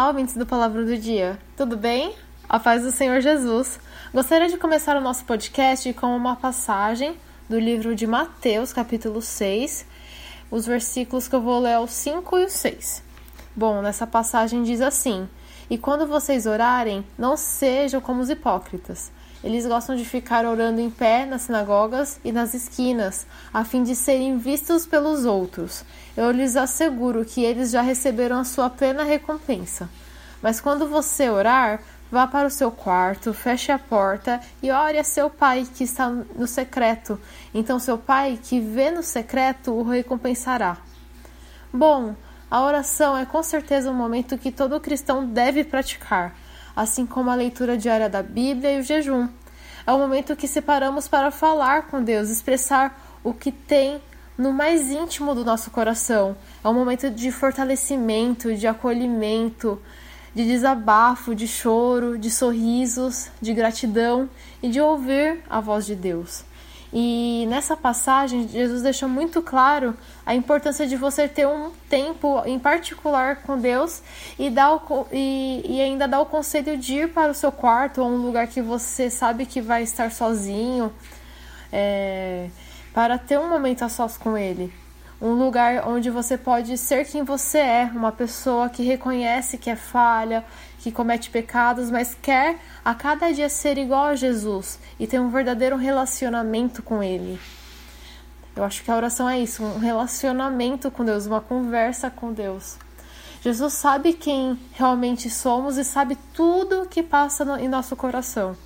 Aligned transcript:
Olá, 0.00 0.08
ouvintes 0.08 0.34
do 0.34 0.46
Palavra 0.46 0.82
do 0.82 0.96
Dia. 0.96 1.38
Tudo 1.54 1.76
bem? 1.76 2.14
A 2.48 2.58
paz 2.58 2.82
do 2.82 2.90
Senhor 2.90 3.20
Jesus. 3.20 3.78
Gostaria 4.14 4.48
de 4.48 4.56
começar 4.56 4.96
o 4.96 5.00
nosso 5.00 5.26
podcast 5.26 5.92
com 5.92 6.16
uma 6.16 6.34
passagem 6.36 7.18
do 7.50 7.60
livro 7.60 7.94
de 7.94 8.06
Mateus, 8.06 8.72
capítulo 8.72 9.20
6. 9.20 9.84
Os 10.50 10.64
versículos 10.64 11.28
que 11.28 11.34
eu 11.34 11.42
vou 11.42 11.60
ler 11.60 11.72
é 11.72 11.78
o 11.78 11.86
5 11.86 12.38
e 12.38 12.44
o 12.46 12.48
6. 12.48 13.02
Bom, 13.54 13.82
nessa 13.82 14.06
passagem 14.06 14.62
diz 14.62 14.80
assim: 14.80 15.28
E 15.68 15.76
quando 15.76 16.06
vocês 16.06 16.46
orarem, 16.46 17.04
não 17.18 17.36
sejam 17.36 18.00
como 18.00 18.22
os 18.22 18.30
hipócritas 18.30 19.12
eles 19.42 19.66
gostam 19.66 19.96
de 19.96 20.04
ficar 20.04 20.44
orando 20.44 20.80
em 20.80 20.90
pé 20.90 21.24
nas 21.24 21.42
sinagogas 21.42 22.20
e 22.22 22.30
nas 22.30 22.52
esquinas, 22.52 23.26
a 23.52 23.64
fim 23.64 23.82
de 23.82 23.94
serem 23.94 24.36
vistos 24.36 24.84
pelos 24.84 25.24
outros. 25.24 25.82
Eu 26.16 26.30
lhes 26.30 26.56
asseguro 26.56 27.24
que 27.24 27.42
eles 27.42 27.70
já 27.70 27.80
receberam 27.80 28.38
a 28.38 28.44
sua 28.44 28.68
plena 28.68 29.02
recompensa. 29.02 29.88
Mas 30.42 30.60
quando 30.60 30.86
você 30.86 31.30
orar, 31.30 31.80
vá 32.10 32.26
para 32.26 32.48
o 32.48 32.50
seu 32.50 32.70
quarto, 32.70 33.32
feche 33.32 33.72
a 33.72 33.78
porta 33.78 34.40
e 34.62 34.70
ore 34.70 34.98
a 34.98 35.04
seu 35.04 35.30
pai 35.30 35.66
que 35.74 35.84
está 35.84 36.10
no 36.10 36.46
secreto. 36.46 37.18
Então 37.54 37.78
seu 37.78 37.96
pai 37.96 38.38
que 38.42 38.60
vê 38.60 38.90
no 38.90 39.02
secreto 39.02 39.72
o 39.72 39.82
recompensará. 39.82 40.76
Bom, 41.72 42.14
a 42.50 42.62
oração 42.62 43.16
é 43.16 43.24
com 43.24 43.42
certeza 43.42 43.90
um 43.90 43.94
momento 43.94 44.36
que 44.36 44.50
todo 44.50 44.80
cristão 44.80 45.24
deve 45.24 45.64
praticar 45.64 46.34
assim 46.74 47.06
como 47.06 47.30
a 47.30 47.34
leitura 47.34 47.76
diária 47.76 48.08
da 48.08 48.22
Bíblia 48.22 48.72
e 48.72 48.80
o 48.80 48.82
jejum. 48.82 49.28
É 49.86 49.92
o 49.92 49.98
momento 49.98 50.36
que 50.36 50.46
separamos 50.46 51.08
para 51.08 51.30
falar 51.30 51.88
com 51.88 52.02
Deus, 52.02 52.28
expressar 52.28 53.18
o 53.24 53.32
que 53.32 53.50
tem 53.50 54.00
no 54.36 54.52
mais 54.52 54.90
íntimo 54.90 55.34
do 55.34 55.44
nosso 55.44 55.70
coração. 55.70 56.36
É 56.64 56.68
um 56.68 56.74
momento 56.74 57.10
de 57.10 57.30
fortalecimento, 57.30 58.54
de 58.54 58.66
acolhimento, 58.66 59.80
de 60.34 60.44
desabafo, 60.44 61.34
de 61.34 61.46
choro, 61.46 62.18
de 62.18 62.30
sorrisos, 62.30 63.28
de 63.40 63.52
gratidão 63.52 64.28
e 64.62 64.68
de 64.68 64.80
ouvir 64.80 65.42
a 65.48 65.60
voz 65.60 65.84
de 65.84 65.94
Deus. 65.94 66.44
E 66.92 67.46
nessa 67.48 67.76
passagem, 67.76 68.48
Jesus 68.48 68.82
deixa 68.82 69.06
muito 69.06 69.40
claro 69.40 69.96
a 70.26 70.34
importância 70.34 70.86
de 70.86 70.96
você 70.96 71.28
ter 71.28 71.46
um 71.46 71.70
tempo 71.88 72.42
em 72.44 72.58
particular 72.58 73.42
com 73.42 73.56
Deus 73.56 74.02
e, 74.36 74.50
dar 74.50 74.74
o, 74.74 75.06
e, 75.12 75.62
e 75.64 75.80
ainda 75.80 76.08
dar 76.08 76.20
o 76.20 76.26
conselho 76.26 76.76
de 76.76 76.94
ir 76.94 77.12
para 77.12 77.30
o 77.30 77.34
seu 77.34 77.52
quarto 77.52 78.02
ou 78.02 78.08
um 78.08 78.16
lugar 78.16 78.48
que 78.48 78.60
você 78.60 79.08
sabe 79.08 79.46
que 79.46 79.60
vai 79.60 79.84
estar 79.84 80.10
sozinho, 80.10 80.92
é, 81.72 82.48
para 82.92 83.18
ter 83.18 83.38
um 83.38 83.48
momento 83.48 83.84
a 83.84 83.88
sós 83.88 84.18
com 84.18 84.36
Ele 84.36 84.79
um 85.20 85.32
lugar 85.34 85.86
onde 85.86 86.08
você 86.08 86.38
pode 86.38 86.78
ser 86.78 87.04
quem 87.04 87.22
você 87.22 87.58
é, 87.58 87.90
uma 87.94 88.10
pessoa 88.10 88.70
que 88.70 88.82
reconhece 88.82 89.58
que 89.58 89.68
é 89.68 89.76
falha, 89.76 90.44
que 90.78 90.90
comete 90.90 91.28
pecados, 91.28 91.90
mas 91.90 92.16
quer 92.22 92.58
a 92.82 92.94
cada 92.94 93.30
dia 93.30 93.48
ser 93.50 93.76
igual 93.76 94.06
a 94.06 94.16
Jesus 94.16 94.78
e 94.98 95.06
ter 95.06 95.20
um 95.20 95.28
verdadeiro 95.28 95.76
relacionamento 95.76 96.82
com 96.82 97.02
Ele. 97.02 97.38
Eu 98.56 98.64
acho 98.64 98.82
que 98.82 98.90
a 98.90 98.96
oração 98.96 99.28
é 99.28 99.38
isso, 99.38 99.62
um 99.62 99.78
relacionamento 99.78 100.90
com 100.90 101.04
Deus, 101.04 101.26
uma 101.26 101.40
conversa 101.40 102.10
com 102.10 102.32
Deus. 102.32 102.78
Jesus 103.42 103.74
sabe 103.74 104.12
quem 104.12 104.58
realmente 104.72 105.30
somos 105.30 105.76
e 105.76 105.84
sabe 105.84 106.16
tudo 106.34 106.86
que 106.88 107.02
passa 107.02 107.44
no, 107.44 107.56
em 107.56 107.68
nosso 107.68 107.94
coração. 107.94 108.56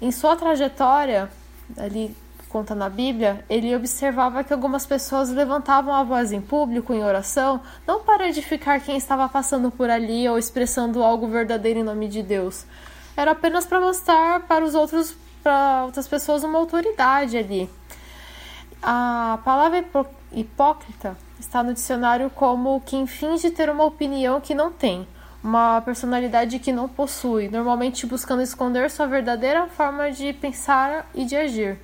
Em 0.00 0.10
sua 0.10 0.34
trajetória, 0.34 1.30
ali 1.76 2.16
conta 2.50 2.74
na 2.74 2.88
Bíblia, 2.88 3.44
ele 3.48 3.74
observava 3.74 4.42
que 4.42 4.52
algumas 4.52 4.84
pessoas 4.84 5.30
levantavam 5.30 5.94
a 5.94 6.02
voz 6.02 6.32
em 6.32 6.40
público, 6.40 6.92
em 6.92 7.02
oração, 7.02 7.60
não 7.86 8.00
para 8.00 8.28
edificar 8.28 8.80
quem 8.80 8.96
estava 8.96 9.28
passando 9.28 9.70
por 9.70 9.88
ali 9.88 10.28
ou 10.28 10.36
expressando 10.36 11.02
algo 11.02 11.28
verdadeiro 11.28 11.78
em 11.78 11.84
nome 11.84 12.08
de 12.08 12.22
Deus. 12.22 12.66
Era 13.16 13.30
apenas 13.30 13.64
para 13.64 13.80
mostrar 13.80 14.40
para 14.40 14.64
os 14.64 14.74
outros, 14.74 15.16
para 15.42 15.84
outras 15.84 16.08
pessoas, 16.08 16.42
uma 16.42 16.58
autoridade 16.58 17.38
ali. 17.38 17.70
A 18.82 19.38
palavra 19.44 19.84
hipócrita 20.32 21.16
está 21.38 21.62
no 21.62 21.72
dicionário 21.72 22.30
como 22.30 22.80
quem 22.80 23.06
finge 23.06 23.50
ter 23.50 23.70
uma 23.70 23.84
opinião 23.84 24.40
que 24.40 24.54
não 24.54 24.72
tem, 24.72 25.06
uma 25.42 25.80
personalidade 25.82 26.58
que 26.58 26.72
não 26.72 26.88
possui, 26.88 27.48
normalmente 27.48 28.06
buscando 28.06 28.42
esconder 28.42 28.90
sua 28.90 29.06
verdadeira 29.06 29.66
forma 29.68 30.10
de 30.10 30.32
pensar 30.32 31.08
e 31.14 31.24
de 31.24 31.36
agir. 31.36 31.78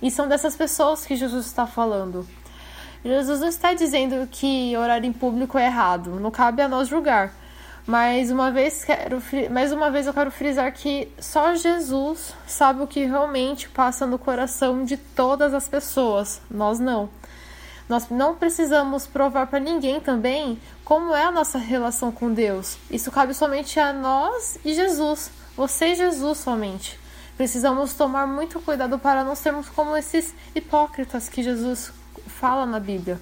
E 0.00 0.10
são 0.10 0.28
dessas 0.28 0.56
pessoas 0.56 1.04
que 1.04 1.16
Jesus 1.16 1.46
está 1.46 1.66
falando. 1.66 2.26
Jesus 3.04 3.40
não 3.40 3.48
está 3.48 3.74
dizendo 3.74 4.26
que 4.30 4.76
orar 4.76 5.04
em 5.04 5.12
público 5.12 5.56
é 5.56 5.66
errado, 5.66 6.18
não 6.20 6.30
cabe 6.30 6.62
a 6.62 6.68
nós 6.68 6.88
julgar. 6.88 7.32
Mas 7.86 8.30
uma 8.30 8.50
vez 8.50 8.84
quero, 8.84 9.22
mais 9.50 9.72
uma 9.72 9.90
vez 9.90 10.06
eu 10.06 10.12
quero 10.12 10.30
frisar 10.30 10.70
que 10.72 11.10
só 11.18 11.54
Jesus 11.54 12.34
sabe 12.46 12.82
o 12.82 12.86
que 12.86 13.04
realmente 13.04 13.68
passa 13.68 14.04
no 14.04 14.18
coração 14.18 14.84
de 14.84 14.98
todas 14.98 15.54
as 15.54 15.68
pessoas, 15.68 16.40
nós 16.50 16.78
não. 16.78 17.08
Nós 17.88 18.10
não 18.10 18.34
precisamos 18.34 19.06
provar 19.06 19.46
para 19.46 19.58
ninguém 19.58 20.00
também 20.00 20.60
como 20.84 21.14
é 21.14 21.24
a 21.24 21.32
nossa 21.32 21.56
relação 21.56 22.12
com 22.12 22.30
Deus. 22.30 22.76
Isso 22.90 23.10
cabe 23.10 23.32
somente 23.32 23.80
a 23.80 23.90
nós 23.90 24.58
e 24.62 24.74
Jesus, 24.74 25.30
você 25.56 25.92
e 25.92 25.94
Jesus 25.94 26.36
somente. 26.36 27.00
Precisamos 27.38 27.94
tomar 27.94 28.26
muito 28.26 28.58
cuidado 28.58 28.98
para 28.98 29.22
não 29.22 29.36
sermos 29.36 29.68
como 29.68 29.96
esses 29.96 30.34
hipócritas 30.56 31.28
que 31.28 31.40
Jesus 31.40 31.92
fala 32.26 32.66
na 32.66 32.80
Bíblia, 32.80 33.20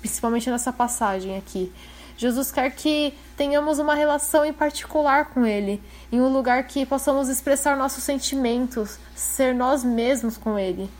principalmente 0.00 0.50
nessa 0.50 0.70
passagem 0.70 1.38
aqui. 1.38 1.72
Jesus 2.14 2.52
quer 2.52 2.70
que 2.72 3.14
tenhamos 3.34 3.78
uma 3.78 3.94
relação 3.94 4.44
em 4.44 4.52
particular 4.52 5.30
com 5.30 5.46
Ele, 5.46 5.82
em 6.12 6.20
um 6.20 6.28
lugar 6.28 6.64
que 6.64 6.84
possamos 6.84 7.30
expressar 7.30 7.74
nossos 7.74 8.04
sentimentos, 8.04 8.98
ser 9.14 9.54
nós 9.54 9.82
mesmos 9.82 10.36
com 10.36 10.58
Ele. 10.58 10.90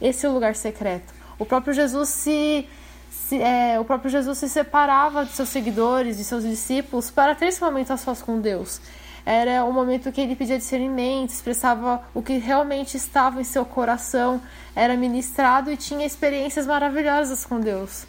Esse 0.00 0.24
é 0.24 0.30
o 0.30 0.32
lugar 0.32 0.54
secreto. 0.54 1.12
O 1.38 1.44
próprio 1.44 1.74
Jesus 1.74 2.08
se, 2.08 2.66
se 3.10 3.38
é, 3.42 3.78
o 3.78 3.84
próprio 3.84 4.10
Jesus 4.10 4.38
se 4.38 4.48
separava 4.48 5.26
de 5.26 5.32
seus 5.32 5.50
seguidores, 5.50 6.16
de 6.16 6.24
seus 6.24 6.42
discípulos, 6.42 7.10
para 7.10 7.34
ter 7.34 7.48
esse 7.48 7.60
momento 7.60 7.90
a 7.90 7.98
sós 7.98 8.22
com 8.22 8.40
Deus 8.40 8.80
era 9.26 9.64
o 9.64 9.72
momento 9.72 10.12
que 10.12 10.20
ele 10.20 10.36
pedia 10.36 10.56
discernimento, 10.56 11.30
expressava 11.30 12.00
o 12.14 12.22
que 12.22 12.38
realmente 12.38 12.96
estava 12.96 13.40
em 13.40 13.44
seu 13.44 13.64
coração, 13.64 14.40
era 14.72 14.96
ministrado 14.96 15.68
e 15.68 15.76
tinha 15.76 16.06
experiências 16.06 16.64
maravilhosas 16.64 17.44
com 17.44 17.58
Deus. 17.58 18.06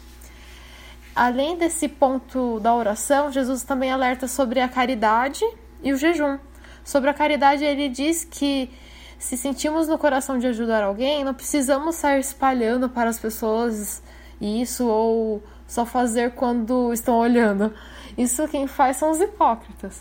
Além 1.16 1.58
desse 1.58 1.88
ponto 1.88 2.60
da 2.60 2.72
oração, 2.72 3.32
Jesus 3.32 3.64
também 3.64 3.90
alerta 3.90 4.28
sobre 4.28 4.60
a 4.60 4.68
caridade 4.68 5.44
e 5.82 5.92
o 5.92 5.96
jejum. 5.96 6.38
Sobre 6.84 7.10
a 7.10 7.14
caridade, 7.14 7.64
ele 7.64 7.88
diz 7.88 8.24
que 8.24 8.70
se 9.18 9.36
sentimos 9.36 9.88
no 9.88 9.98
coração 9.98 10.38
de 10.38 10.46
ajudar 10.46 10.84
alguém, 10.84 11.24
não 11.24 11.34
precisamos 11.34 11.96
sair 11.96 12.20
espalhando 12.20 12.88
para 12.88 13.10
as 13.10 13.18
pessoas 13.18 14.00
isso 14.40 14.86
ou 14.86 15.42
só 15.66 15.84
fazer 15.84 16.30
quando 16.34 16.92
estão 16.92 17.18
olhando. 17.18 17.74
Isso 18.16 18.46
quem 18.46 18.68
faz 18.68 18.98
são 18.98 19.10
os 19.10 19.20
hipócritas. 19.20 20.00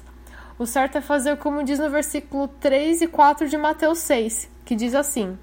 O 0.59 0.65
certo 0.65 0.97
é 0.97 1.01
fazer 1.01 1.37
como 1.37 1.63
diz 1.63 1.77
no 1.77 1.89
versículo 1.89 2.47
3 2.47 3.03
e 3.03 3.07
4 3.07 3.47
de 3.47 3.57
Mateus 3.57 3.99
6, 3.99 4.49
que 4.65 4.75
diz 4.75 4.95
assim: 4.95 5.37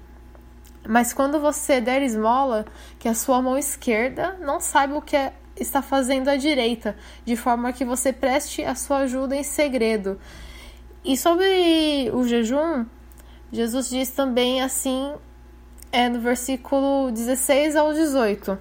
Mas 0.85 1.13
quando 1.13 1.39
você 1.39 1.79
der 1.79 2.01
esmola, 2.01 2.65
que 2.99 3.07
a 3.07 3.13
sua 3.13 3.41
mão 3.41 3.57
esquerda 3.57 4.37
não 4.41 4.59
saiba 4.59 4.97
o 4.97 5.01
que 5.01 5.15
é, 5.15 5.31
está 5.55 5.81
fazendo 5.81 6.27
a 6.27 6.35
direita, 6.35 6.97
de 7.23 7.37
forma 7.37 7.71
que 7.71 7.85
você 7.85 8.11
preste 8.11 8.61
a 8.65 8.75
sua 8.75 8.99
ajuda 8.99 9.37
em 9.37 9.43
segredo. 9.43 10.19
E 11.03 11.15
sobre 11.15 12.11
o 12.13 12.27
jejum, 12.27 12.85
Jesus 13.53 13.89
diz 13.89 14.09
também 14.09 14.61
assim, 14.61 15.13
é 15.93 16.09
no 16.09 16.19
versículo 16.19 17.09
16 17.09 17.77
ao 17.77 17.93
18, 17.93 18.57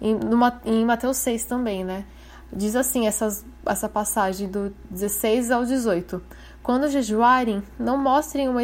em, 0.00 0.18
em 0.64 0.84
Mateus 0.84 1.18
6 1.18 1.44
também, 1.44 1.84
né? 1.84 2.04
Diz 2.52 2.76
assim 2.76 3.06
essas, 3.06 3.44
essa 3.64 3.88
passagem 3.88 4.48
do 4.48 4.74
16 4.90 5.50
ao 5.50 5.64
18. 5.64 6.22
Quando 6.62 6.90
jejuarem, 6.90 7.62
não 7.78 7.96
mostrem 7.98 8.48
uma, 8.48 8.60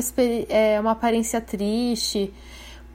é, 0.49 0.81
uma 0.81 0.93
aparência 0.93 1.41
triste, 1.41 2.33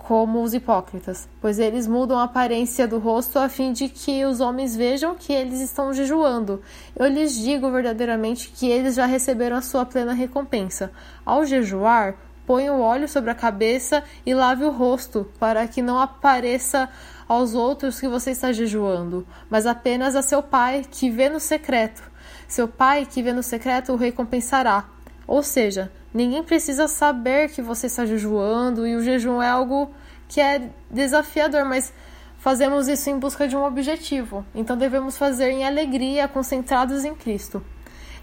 como 0.07 0.41
os 0.41 0.53
hipócritas, 0.53 1.27
pois 1.41 1.59
eles 1.59 1.85
mudam 1.85 2.17
a 2.17 2.23
aparência 2.23 2.87
do 2.87 2.97
rosto 2.97 3.37
a 3.37 3.49
fim 3.49 3.73
de 3.73 3.89
que 3.89 4.23
os 4.23 4.39
homens 4.39 4.73
vejam 4.73 5.15
que 5.15 5.33
eles 5.33 5.59
estão 5.59 5.91
jejuando. 5.91 6.61
Eu 6.95 7.07
lhes 7.07 7.35
digo 7.35 7.69
verdadeiramente 7.69 8.49
que 8.49 8.69
eles 8.69 8.95
já 8.95 9.05
receberam 9.05 9.57
a 9.57 9.61
sua 9.61 9.85
plena 9.85 10.13
recompensa. 10.13 10.93
Ao 11.25 11.45
jejuar, 11.45 12.15
ponha 12.45 12.71
o 12.71 12.79
óleo 12.79 13.09
sobre 13.09 13.31
a 13.31 13.35
cabeça 13.35 14.01
e 14.25 14.33
lave 14.33 14.63
o 14.63 14.71
rosto, 14.71 15.29
para 15.37 15.67
que 15.67 15.81
não 15.81 15.99
apareça 15.99 16.87
aos 17.27 17.53
outros 17.53 17.99
que 17.99 18.07
você 18.07 18.31
está 18.31 18.51
jejuando, 18.51 19.27
mas 19.49 19.65
apenas 19.65 20.15
a 20.15 20.21
seu 20.21 20.41
pai 20.41 20.85
que 20.89 21.09
vê 21.09 21.29
no 21.29 21.39
secreto. 21.39 22.01
Seu 22.47 22.67
pai 22.67 23.05
que 23.05 23.21
vê 23.21 23.33
no 23.33 23.43
secreto 23.43 23.93
o 23.93 23.97
recompensará. 23.97 24.85
Ou 25.27 25.43
seja, 25.43 25.91
ninguém 26.13 26.41
precisa 26.43 26.87
saber 26.87 27.49
que 27.49 27.61
você 27.61 27.87
está 27.87 28.05
jejuando 28.05 28.87
e 28.87 28.95
o 28.95 29.03
jejum 29.03 29.41
é 29.41 29.49
algo 29.49 29.91
que 30.27 30.39
é 30.39 30.69
desafiador, 30.89 31.65
mas 31.65 31.93
fazemos 32.37 32.87
isso 32.87 33.09
em 33.09 33.19
busca 33.19 33.47
de 33.47 33.57
um 33.57 33.63
objetivo. 33.63 34.45
Então 34.55 34.77
devemos 34.77 35.17
fazer 35.17 35.49
em 35.49 35.65
alegria, 35.65 36.27
concentrados 36.27 37.03
em 37.03 37.13
Cristo. 37.13 37.63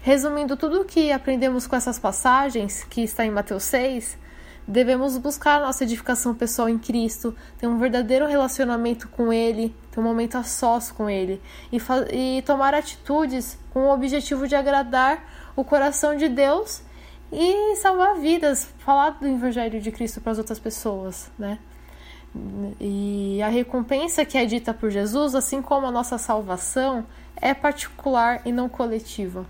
Resumindo 0.01 0.55
tudo 0.55 0.81
o 0.81 0.85
que 0.85 1.11
aprendemos 1.11 1.67
com 1.67 1.75
essas 1.75 1.99
passagens, 1.99 2.83
que 2.83 3.01
está 3.03 3.25
em 3.25 3.31
Mateus 3.31 3.63
6, 3.63 4.17
devemos 4.67 5.17
buscar 5.17 5.59
nossa 5.59 5.83
edificação 5.83 6.33
pessoal 6.33 6.67
em 6.67 6.77
Cristo, 6.77 7.35
ter 7.57 7.67
um 7.67 7.77
verdadeiro 7.77 8.25
relacionamento 8.25 9.07
com 9.09 9.31
Ele, 9.31 9.75
ter 9.91 9.99
um 9.99 10.03
momento 10.03 10.37
a 10.37 10.43
sós 10.43 10.91
com 10.91 11.09
Ele 11.09 11.41
e, 11.71 11.79
e 12.11 12.41
tomar 12.41 12.73
atitudes 12.73 13.57
com 13.71 13.87
o 13.87 13.93
objetivo 13.93 14.47
de 14.47 14.55
agradar 14.55 15.23
o 15.55 15.63
coração 15.63 16.15
de 16.15 16.27
Deus 16.27 16.81
e 17.31 17.75
salvar 17.77 18.15
vidas, 18.15 18.69
falar 18.79 19.11
do 19.11 19.27
Evangelho 19.27 19.79
de 19.81 19.91
Cristo 19.91 20.21
para 20.21 20.31
as 20.31 20.37
outras 20.37 20.59
pessoas, 20.59 21.31
né? 21.37 21.59
E 22.81 23.41
a 23.41 23.47
recompensa 23.47 24.25
que 24.25 24.37
é 24.37 24.45
dita 24.45 24.73
por 24.73 24.91
Jesus, 24.91 25.35
assim 25.35 25.61
como 25.61 25.87
a 25.87 25.91
nossa 25.91 26.17
salvação, 26.17 27.05
é 27.37 27.53
particular 27.53 28.41
e 28.45 28.51
não 28.51 28.67
coletiva. 28.67 29.45